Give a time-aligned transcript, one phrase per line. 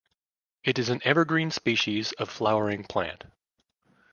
[0.63, 3.23] It is an evergreen species of flowering plant.